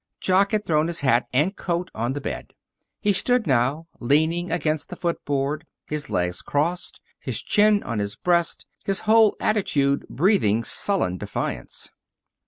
Jock 0.19 0.51
had 0.51 0.65
thrown 0.65 0.87
his 0.87 1.01
hat 1.01 1.27
and 1.31 1.55
coat 1.55 1.91
on 1.93 2.13
the 2.13 2.21
bed. 2.21 2.53
He 3.01 3.13
stood 3.13 3.45
now, 3.45 3.85
leaning 3.99 4.49
against 4.51 4.89
the 4.89 4.95
footboard, 4.95 5.67
his 5.85 6.09
legs 6.09 6.41
crossed, 6.41 6.99
his 7.19 7.39
chin 7.39 7.83
on 7.83 7.99
his 7.99 8.15
breast, 8.15 8.65
his 8.83 9.01
whole 9.01 9.35
attitude 9.39 10.07
breathing 10.09 10.63
sullen 10.63 11.19
defiance. 11.19 11.91